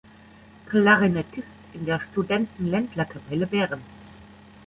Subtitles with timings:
[0.65, 3.81] Klarinettist in der "Studenten-Ländlerkapelle Bern".